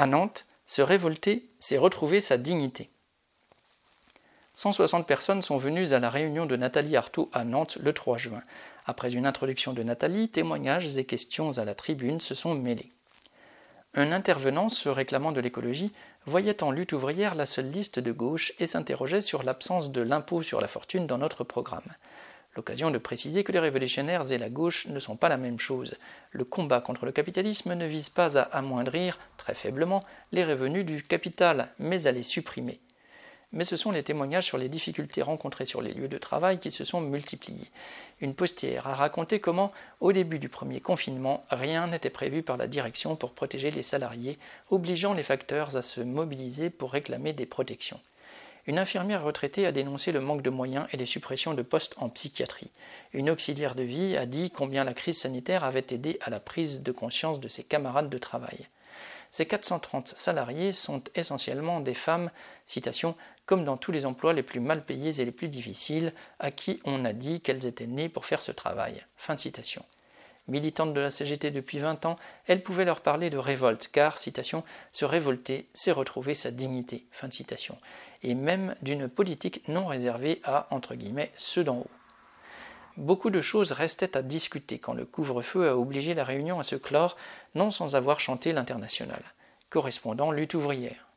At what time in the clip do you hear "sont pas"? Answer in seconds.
24.98-25.28